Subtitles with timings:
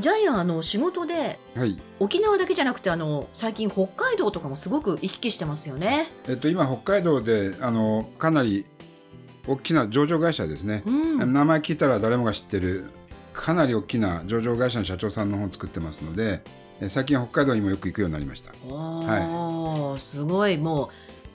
[0.00, 6.08] ジャイアンあの仕事ではい、沖縄だけじゃなくてあの最近北海道とかもすごく行き来してますよね。
[6.28, 8.64] えっと今北海道であのかなり
[9.46, 10.82] 大きな上場会社ですね。
[10.86, 12.90] うん、名前聞いたら誰もが知ってる
[13.32, 16.42] かなり大きな上場会社の社長さんの本を作ってますので、
[16.80, 18.52] え最近北海道にもよく行くようになりました。
[18.66, 20.88] おーすごいもう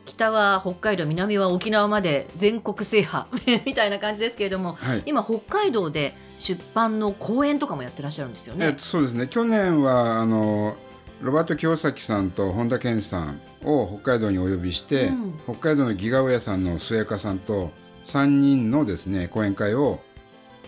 [0.10, 3.26] 北は北海道南は沖縄まで全国制覇
[3.66, 5.04] みたいな感じですけれどもはい。
[5.06, 8.84] 今北海道で出版の講演とかもやってらっしゃるんですよねえっと。
[8.84, 9.28] そうですね。
[9.28, 10.76] 去年はあの
[11.22, 17.72] ロバート清崎さんと本田健さんを北海道にお呼びして、うん北海道のギガウェアさんの末岡さんと
[18.06, 20.00] 3人のですね講演会を、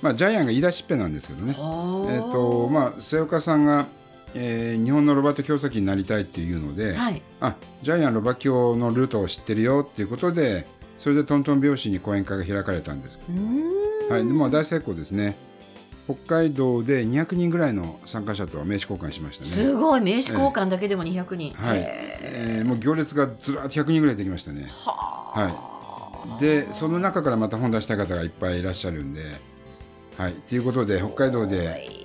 [0.02, 1.56] まあジャイアンが言い出しっぺなんですけどね。
[2.10, 3.86] えっ、とまあ末岡さんが、
[4.34, 10.66] えー日本のロバート清崎になりたいっていうので、はい、あジャイアンロバキオのルートを知ってるよっていうことで
[10.98, 13.20] それでトントン拍子に講演会が開かれたんです。
[14.10, 15.36] はい、でも大成功ですね。
[16.06, 19.50] 北海道で200人ぐらいの参加者と名刺交換しましたね。
[19.50, 20.02] すごい。
[20.02, 21.54] 名刺交換だけでも200人。
[21.54, 24.64] はい、へえーもう行列がずらっと100人ぐらいできましたね。
[24.64, 25.82] ーはあ
[26.40, 29.22] でその中からまた本出した方がいっぱいいらっしゃるんで、
[30.18, 32.01] はい、ということで北海道で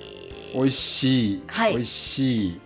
[0.55, 1.73] 美味しい、はい。
[1.73, 2.61] 美味しい、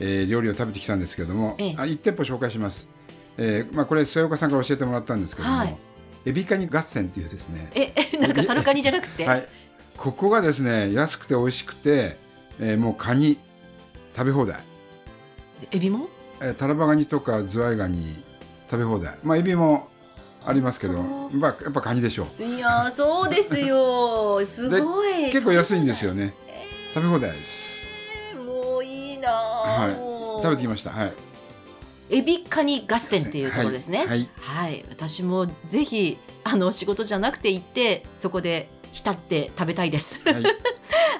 [0.00, 1.74] えー料理を食べてきたんですけども、ええ。
[1.76, 2.90] あ1店舗紹介します、
[3.36, 5.76] えーまあ、これ末岡さんから教えてもらったんですけども、はい。
[6.26, 9.48] エビカニ合戦っていうですね、ええなんかサルカニじゃなくて、はい、
[9.96, 12.16] ここがですね安くて美味しくて、
[12.58, 13.38] えーもうカニ
[14.16, 14.60] 食べ放題、
[15.70, 16.08] エビも？
[16.40, 18.24] えータラバガニとかズワイガニ
[18.70, 19.18] 食べ放題。
[19.22, 19.88] まあエビも
[20.46, 21.02] ありますけど、
[21.32, 22.42] まあ、やっぱカニでしょう。
[22.42, 24.40] いやーそうですよ。
[24.48, 25.30] すごい。
[25.30, 26.34] 結構安いんですよね
[26.94, 27.84] 食べ放題です。
[28.36, 30.42] もういいなー、はい。
[30.44, 30.90] 食べてきました。
[30.90, 31.12] はい。
[32.10, 34.06] エビカニ合戦っていうところですね。
[34.06, 40.20] はい、はい、私もぜひあの仕事じゃなくて行ってそこで浸って食べたいです。
[40.24, 40.34] はい。
[40.34, 40.44] は い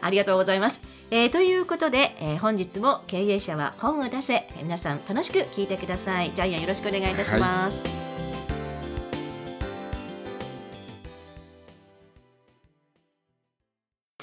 [0.01, 0.81] ありがとうございます。
[1.11, 6.31] えーということで、えー本日も経営者は本を出せ、えー皆さん楽しく聞いてください。
[6.37, 8.04] ジャイアンよろしくお願いいたします。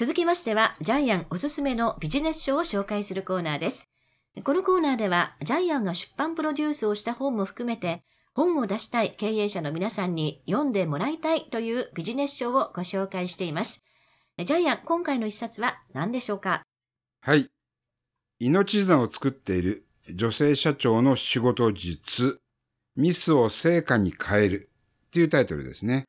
[0.02, 3.88] 続きましては、ジャイアンおすすめのビジネス書を紹介するコーナーです。
[4.42, 8.02] このコーナーでは、ジャイアンが出版プロデュースをした本も含めて、
[8.34, 13.84] 本を出したい経営者の皆さんに読んでもらいたいというビジネス書をご紹介しています。
[14.44, 16.62] ジャイアン、今回の一冊は何でしょうか？
[17.20, 17.46] はい。
[18.40, 22.40] 命綱を作っている女性社長の仕事術、
[22.96, 24.70] ミスを成果に変える
[25.12, 26.06] というタイトルですね。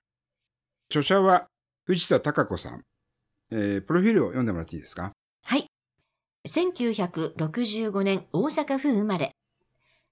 [0.89, 1.45] 著者は
[1.85, 2.81] 藤田孝子さん。
[3.55, 5.11] えープロフィールを読んでもらっていいですか？
[5.45, 5.67] はい。
[6.47, 9.31] 1965年大阪府生まれ。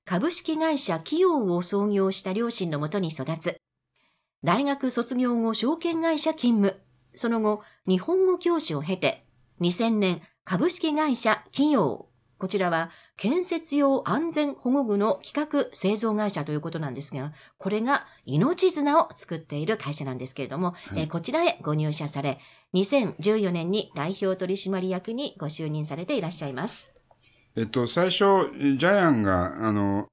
[0.06, 3.58] 株式会社企業を創業した両親のもとに育つ。
[4.44, 6.80] 大学卒業後証券会社勤務。
[7.16, 9.26] その後、日本語教師を経て、
[9.60, 12.10] 2000年株式会社企業。
[12.42, 22.40] こちらは建設用安全保護具の企画製造会社ということなんですが、これが命綱を作っている会社なんですけれども、いえーこちらへご入社され、
[22.74, 26.96] 2014年に代表取締役にご就任されていらっしゃいます。
[27.56, 30.08] えっと、最初、ジャイアンが、あの、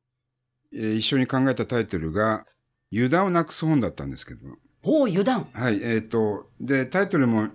[0.74, 2.44] えー一緒に考えたタイトルが、
[2.92, 4.40] 油断をなくす本だったんですけど、
[4.82, 5.48] おお、油断。
[5.54, 7.48] はい、えっ、と、で、タイトルも、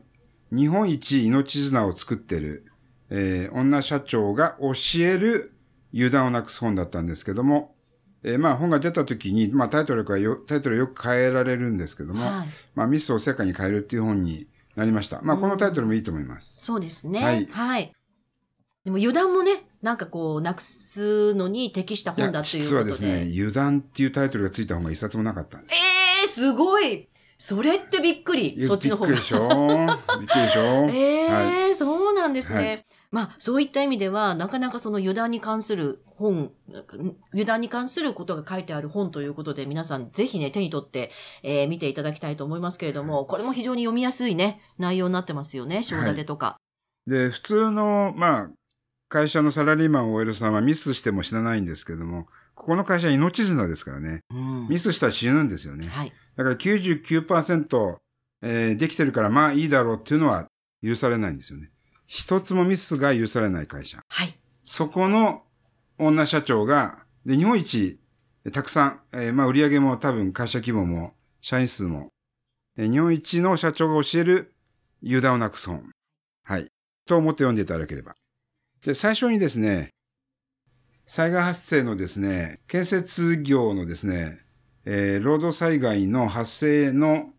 [0.51, 2.72] 日本一命綱を作ってる、
[3.15, 5.53] えー女社長が教える
[5.93, 7.75] 油断をなくす本だったんですけども、
[8.23, 12.47] えーまあ本が出た時に、まあタイトルがよ、タイトルよく変えられるんですけども、はい。
[12.73, 15.21] まあミスを成果に変えるっていう本になりました。
[15.21, 16.65] まあこのタイトルもいいと思います。
[16.65, 17.23] そうですね。
[17.23, 17.93] はいはい。
[18.83, 22.75] でも油断もね、なんかこう、なくすのに適した本だということで。
[22.75, 25.75] 実はですね、油断っていうタイトルがついた本が一冊もなかったんです。
[26.21, 27.07] えー、すごい
[27.37, 28.65] それってびっくり。
[28.65, 29.27] そっちの方がびっくりで。
[29.27, 29.47] しょ
[30.19, 30.61] びっくりでしょ
[30.91, 31.75] えーはい。
[31.75, 32.57] そうなんですね。
[32.57, 36.51] はいまあ、そういった意味では、なかなかその油断に関する本、
[37.31, 41.11] 油断に関することが書いてある本ということで、皆さんぜひね、手に取って、
[41.43, 46.57] えー見ていただきたいと思いますけれども、これも非常に読みやすいね、内容になってますよね、章立てとか。
[47.05, 48.49] で、普通の、まあ、
[49.09, 52.25] 会社のサラリーマンを OL さんはミスしても死なないんですけども、
[52.55, 54.21] ここの会社は命綱ですからね。
[54.31, 55.85] うんミスしたら死ぬんですよね。
[55.85, 56.11] はい。
[56.35, 57.97] だから99%、
[58.41, 60.47] えーできてるからまあいいだろうっていうのは
[60.83, 61.72] 許されないんですよね。
[62.15, 63.97] 一つもミスが許されない会社。
[64.07, 64.37] はい。
[64.61, 65.41] そこの
[65.97, 67.99] 女社長が、で、日本一、
[68.51, 72.09] たくさん、えーまあ売り上げも多分会社規模も、社員数も、
[72.77, 74.53] えー日本一の社長が教える
[75.03, 75.89] 油断をなくす本。
[76.43, 76.67] はい。
[77.07, 78.13] と思って読んでいただければ。
[78.85, 79.89] で、最初にですね、
[81.07, 84.37] 災害発生のですね、建設業のですね、
[84.85, 87.33] えー労働災害の発生の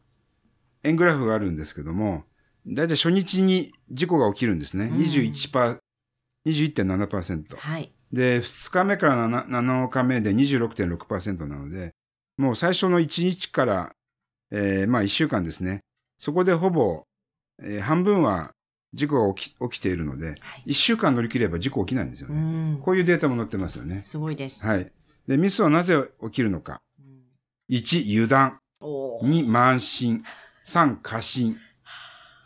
[0.83, 2.25] 円グラフがあるんですけども、
[2.67, 4.87] だいたい初日に事故が起きるんですね。
[4.87, 5.79] うん21%パー、
[6.47, 7.57] 21.7%。
[7.57, 7.93] はい。
[8.13, 11.93] で、2日目から 7, 7日目で26.6%なので、
[12.37, 13.93] もう最初の1日から、
[14.51, 15.81] えーまあ1週間ですね。
[16.19, 17.05] そこでほぼ、
[17.63, 18.53] えー半分は
[18.93, 20.39] 事故が起き起きているので、はい。
[20.69, 22.73] 1週間乗り切れば事故起きないんですようね。
[22.75, 22.79] ん。
[22.81, 24.03] こういうデータも載ってますよね。
[24.05, 24.67] すごいです。
[24.67, 24.87] はい。
[25.27, 26.81] で、ミスはなぜ起きるのか。
[26.99, 27.25] うん
[27.71, 28.59] 1、油断。
[28.81, 30.23] おー2、慢心。
[30.65, 31.57] 3、過信。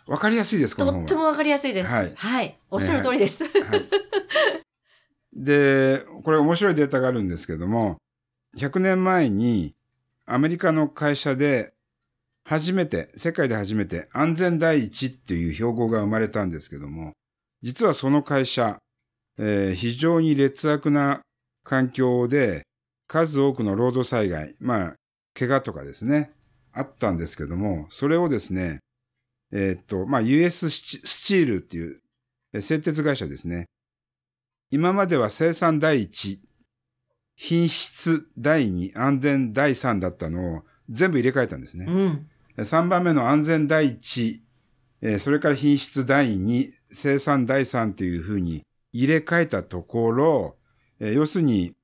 [0.08, 1.02] わかりやすいです、こと。
[1.02, 1.90] ってもわかりやすいです。
[1.90, 2.58] はいはい。
[2.70, 3.44] おっしゃる通りです。
[3.44, 3.52] はい。
[5.34, 7.99] で、これ面白いデータがあるんですけども、
[8.56, 9.75] 100年前に
[10.25, 11.75] アメリカの会社で
[12.44, 17.12] 初めて、世界で初めて安全第一っていう標語が生まれたんですけども、
[17.62, 18.78] 実はその会社、
[19.38, 21.20] えー非常に劣悪な
[21.64, 22.62] 環境で
[23.06, 24.94] 数多くの労働災害、まあ、
[25.38, 26.32] 怪我とかですね、
[26.72, 28.81] あったんですけども、それをですね、
[29.53, 32.00] えーっと、まあ、US スチールっていう
[32.53, 33.67] えー製鉄会社ですね。
[34.71, 36.41] 今までは生産第一、
[37.35, 41.87] 品質第二、安全第三だったのを全部入れ替えたんですね。
[41.89, 42.29] うん。
[42.59, 44.43] 3番目の安全第一、
[45.00, 48.62] えーそれから品質第二、生産第三というふうに
[48.93, 50.56] 入れ替えたところ、
[51.01, 51.75] えー要するに、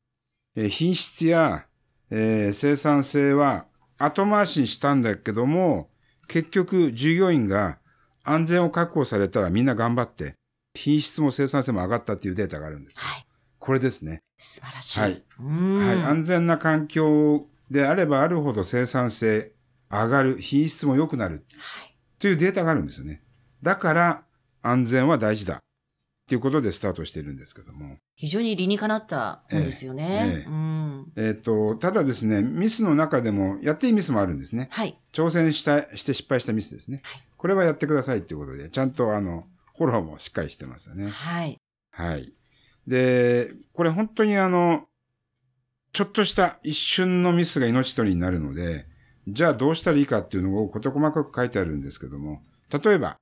[0.56, 1.66] えー品質や、
[2.10, 3.66] えー生産性は
[3.98, 5.88] 後回しにしたんだけども、
[6.28, 7.78] 結局従業員が
[8.24, 10.34] 安全を確保されたらみんな頑張って、
[10.74, 13.00] 品質も生産性も上がったっていうデータがあるんです。
[13.00, 13.26] はい。
[13.58, 14.20] これですね。
[14.38, 15.00] 素晴らしい。
[15.00, 15.22] はい。
[15.40, 15.86] うん。
[15.86, 19.52] はい、安全な環境であればあるほど生産性
[19.90, 21.96] 上がる、品質も良くなるはい。
[22.18, 23.22] というデータがあるんですよね。
[23.62, 24.24] だから
[24.62, 25.58] 安全は大事だっ
[26.26, 27.98] ていうことでスタートしているんですけども。
[28.16, 30.46] 非常に理にかなったものですよね。
[31.16, 34.68] えと、ただですね、ミスの中でもやっていいミスもあるんですね。
[34.70, 34.96] はい。
[35.12, 37.00] 挑戦した、して失敗したミスですね。
[37.02, 39.44] はいこれはやってくださいっていうことで、ちゃんとあの、
[39.76, 41.10] フォローもしっかりしてますよね。
[41.10, 41.58] はい。
[41.90, 42.32] はい。
[42.86, 44.86] で、これ本当にあの、
[45.92, 48.86] ちょっとした一瞬のミスが命取りになるので、
[49.28, 52.40] じゃあどうしたらいいかっていうのを事細かく書いてあるんですけども、
[52.82, 53.18] 例えば、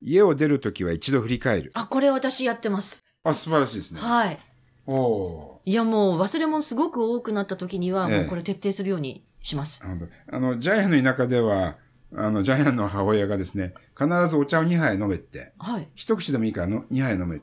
[0.00, 1.72] 家を出るときは一度振り返る。
[1.74, 3.02] あ、これ私やってます。
[3.24, 4.00] あ、素晴らしいですね。
[4.00, 4.38] はい。
[4.86, 9.84] おおいやもう忘れ物すごく多くなった時には、ええもうこれ徹底するようにします。
[9.84, 9.86] ー。
[9.86, 11.76] なるほどあの、ジャイアンの田舎では、
[12.14, 15.88] あの、ジャイアンの母親がですね、必ずお茶を2杯飲めって、はい。
[15.94, 17.42] 一口でもいいからの2杯飲め。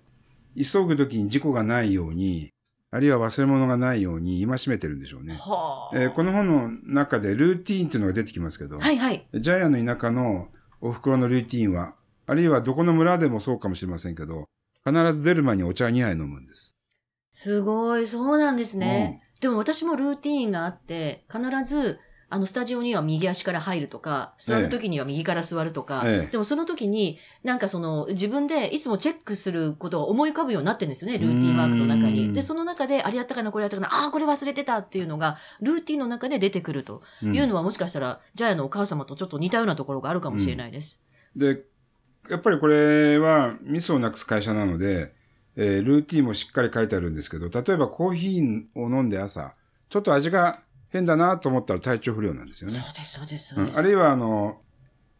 [0.58, 2.50] 急ぐときに事故がないように、
[2.90, 5.36] あるいは忘れ物がないように戒めてるんでしょうね。
[5.36, 5.98] はあ。
[6.00, 9.28] えーこの本の中でルーティーンっていうのが出てきますけど、はいはい。
[9.34, 10.48] ジャイアンの田舎の
[10.82, 11.94] お袋のルーティーンは、
[12.26, 14.46] あるいはどこの村でもそうかもしれませんけど、
[14.86, 16.78] 必ず出る前にお茶2杯飲むんです。
[17.32, 19.22] すごい、そうなんですね。
[19.42, 22.00] でも私もルーティーンがあって、必ず、
[22.30, 32.34] あの、スタジオには右足から入るとか、座る時には右から座るとか、ええでもその時に、なんかその、自分でいつもチェックすることを思い浮かぶようになってるんですよね、ルーティンワークの中うんに。
[32.34, 41.04] で、その中で、あれやったかな、これやったかな、ああー、これ忘れてたっていうのが、ルーティンの中で出てくるというのは、もしかしたら、ジャイアンのお母様とちょっと似たようなところがあるかもしれないです。
[41.36, 41.64] で、
[42.30, 45.14] やっぱりこれはミスをなくす会社なので、
[45.56, 49.56] えールーティーンもしっかり書いてあるんですけど、例えばコーヒーを飲んで朝、
[49.90, 52.74] ちょっと味が変だなと思ったら体調不良なんですよね。
[52.74, 53.80] そうです、そうです、そううんです。
[53.80, 54.62] あるいはあの、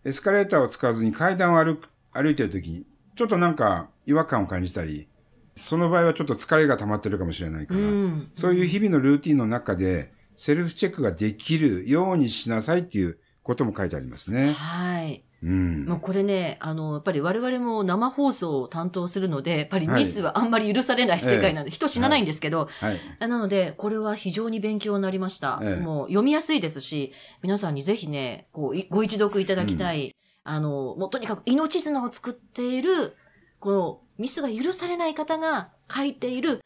[0.04, 2.86] エスカレーターを使わずに階段を歩く、歩いてるときに、
[3.16, 5.08] ちょっとなんか違和感を感じたり、
[5.56, 8.32] その場合はちょっと疲れが溜まってるかもしれないから、うん。
[8.34, 14.54] そういう日々のルーティンの中で、セルフチェックができるようにしなさいっていうことも書いてありますね。
[14.54, 15.24] はい。
[15.44, 15.86] うん。
[15.86, 22.98] もうこれね、あの、やっぱり我々も生放送を担当するので、やっぱりはいミスはあんまり許されない世界なんで、人死なないんですけど、はい。
[23.20, 25.60] なので、これは非常に勉強になりました。
[25.62, 33.16] ええもう読みやすいですし、皆さんにぜひね、こう、いご一読いただきたい、あの、もうとにかく命綱を作っている、
[33.60, 36.62] このミスが許されない方が書いている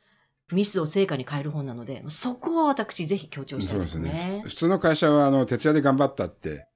[0.53, 4.41] ミスを成果に変える本なので、そこを私ぜひ強調したいですね。
[4.45, 6.68] 普通の会社は、あの、徹夜で頑張ったって、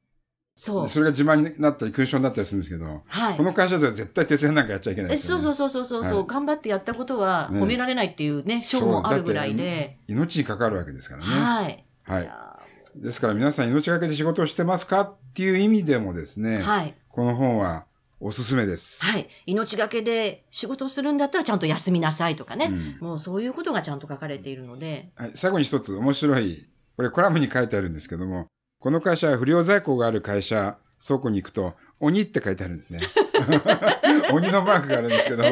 [0.56, 0.88] そう。
[0.88, 3.44] それが自慢になったり、勲章になったりするんですけど、はいこ。
[3.44, 5.18] の会社では絶対徹夜なんかやっちゃいけないね。
[5.18, 10.00] そうそうそうそうそう、はい頑張ってやったことはね褒められないっていうね、賞もあるぐらいで。
[10.08, 11.28] 命にかかるわけですからね。
[11.28, 11.84] はい。
[12.04, 12.24] はい。
[12.24, 12.60] や
[12.96, 16.96] ですから皆さん命がけで仕事をしてますかっていう意味でもですね、ーはい。
[17.10, 17.86] この本は
[18.20, 19.04] おすすめです。
[19.04, 19.28] はい。
[19.46, 22.68] 命がけで仕事をするんだったらちゃんと休みなさいとかね。
[23.02, 25.12] うんもうそういうことがちゃんと書かれているので。
[25.16, 28.48] はい、最後に一つ面白い、これコラムに書いてあるんですけども、
[28.84, 33.00] この会社は不良在庫がある会社、倉庫に行くと、鬼って書いてあるんですね。
[34.34, 35.44] 鬼のマークがあるんですけど、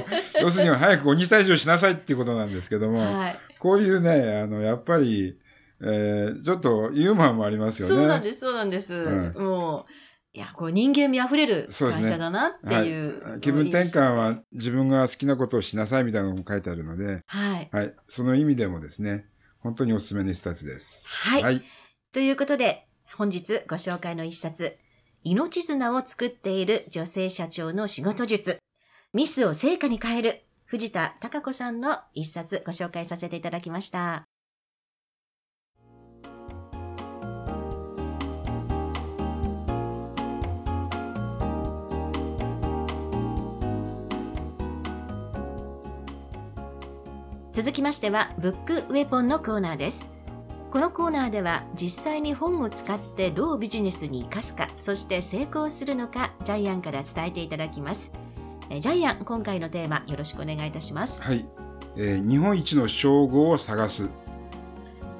[0.41, 3.39] 要するに早く鬼退治をしなさいっていうことなんですけども、はい。
[3.57, 5.39] こういうね、あの、やっぱり、
[5.81, 7.95] えー、ちょっとユーモアもありますよね。
[7.95, 8.95] そうなんです、そうなんです。
[8.95, 9.91] うんもう、
[10.33, 13.31] いや、これ人間味あふれる会社だなっていう。
[13.31, 17.69] はい、気分転換は自分が好きなことをしなさいみたいなのも書いてあるので、はい。
[17.71, 19.25] はい、その意味でもですね、
[19.59, 21.07] 本当におすすめの一冊です。
[21.07, 21.43] はい。
[21.43, 21.63] はい。
[22.11, 22.87] ということで、
[23.17, 24.77] 本日ご紹介の一冊、
[25.23, 28.57] 命綱を作っている女性社長の仕事術、
[29.13, 34.23] ミスを成果に変える、藤田孝子さんの一冊ご紹介させていただきました。
[47.51, 50.20] 続きましては、ブックウェポンのコーナーです。
[50.71, 58.13] このコーナーでは実際に本を使ってどうビジネスに生かすかそして成功するのかジャイアンから伝えていただきます。
[58.69, 61.21] えジャイアン今回のテーマよろしくお願いいたします。
[61.21, 61.45] はい、
[61.97, 64.13] えー日本一の称号を探す、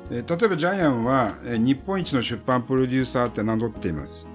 [0.09, 4.27] えー例えばジャイアンは、えー日本一の出版プロデューサーって名乗っています、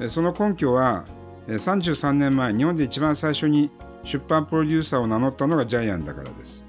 [0.00, 1.04] えその根拠は、
[1.46, 3.70] えー33年前日本で一番最初に
[4.02, 6.64] 出版プロデューサーを名乗ったのがジャイアンだからです。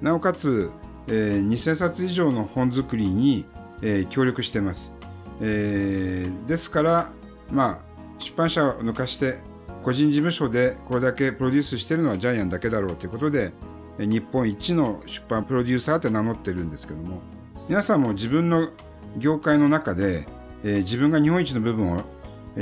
[0.00, 0.70] なおかつ、
[1.10, 3.44] えー2000冊以上の本作りに、
[3.82, 4.94] えー協力してます、
[5.42, 7.12] えーですから
[7.50, 9.38] まあ出版社を抜かして
[9.82, 13.52] 個人事務所でこれだけプロデュースしてるのはジャイアンだけだろうということで
[13.98, 17.20] 日本一の出版プロデューサーって名乗ってるんですけども
[17.68, 18.70] 皆さんも自分の
[19.16, 20.26] 業界の中で、
[20.64, 22.02] えー自分が日本一の部分を、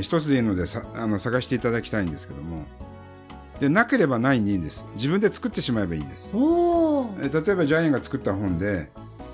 [0.01, 0.65] 一つでいいので
[0.95, 2.67] あの探していただきたいんですけども
[3.61, 4.87] でなければないんでいいんです。
[4.95, 6.31] 自分で作ってしまえばいいんです。
[6.33, 8.91] 例えばジャイアンが作った本で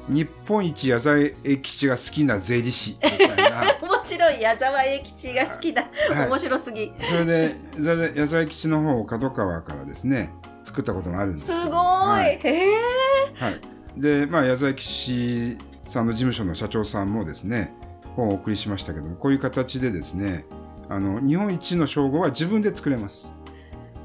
[0.08, 3.64] 日本一矢沢永吉が好きな税理士みたいな。
[3.82, 6.28] 面白い矢沢永吉が好きだ、はい。
[6.28, 6.92] 面白すぎ。
[7.02, 10.32] それでざ矢沢永吉の方を角川からですね
[10.64, 12.40] 作ったことがあるんですすごい、はい。
[12.42, 12.70] へえ
[13.36, 13.60] はい、
[13.96, 17.72] で、まあ、矢沢永吉さんの事務所の社長さんもですね
[18.16, 20.44] 本をお送りしましたけどもこういう形でですね
[20.88, 23.34] あの日本一の称号は自分で作れます、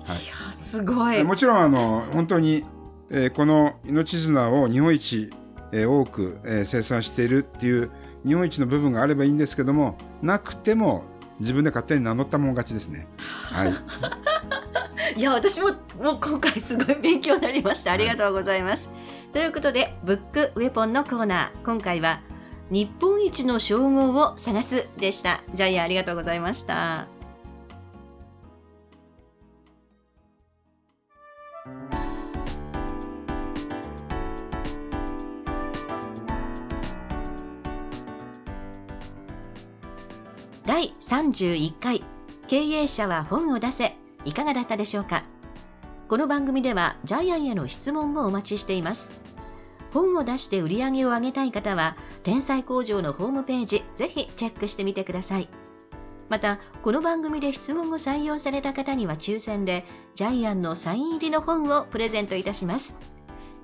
[0.09, 0.23] はい。
[0.23, 1.23] いやすごい。
[1.23, 2.65] もちろんあの本当に、
[3.09, 5.29] えーこの命綱を日本一、
[5.71, 7.89] えー多く、えー生産しているっていう
[8.25, 11.03] 日本一の部分があればいいんですけどもなくても
[11.39, 13.07] 自分で勝手に名乗ったもん勝ちですね。
[13.17, 13.73] はい、
[15.19, 15.69] いや私も
[16.01, 17.93] もう今回すごい勉強になりました。
[17.93, 18.89] ありがとうございます、
[19.31, 21.65] ということでブックウェポンのコーナー。
[21.65, 22.19] 今回は
[22.69, 25.41] 日本一の称号を探すでした。
[25.53, 27.18] ジャイアンありがとうございました
[40.69, 42.03] 第31回
[42.47, 45.23] 経営者は本を出せいかがだったでしょうか？
[46.07, 49.19] この番組ではジャイアンへの質問もお待ちしています。
[49.91, 55.49] 本を出して売り上げを上げたい方は天才工場のホームページぜひチェックしてみてください。
[56.29, 62.95] またこの番組で質問を採用された方には抽選でジャイアンのサイン入りの本をプレゼントいたします。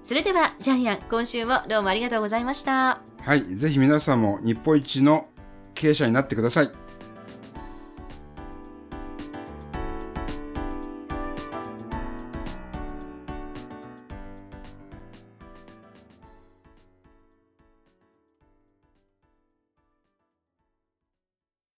[0.02, 3.00] それではジャイアン今週もどうもありがとうございました。
[3.22, 5.28] はい、ぜひ皆さんも日本一の
[5.76, 6.72] 経営者になってください。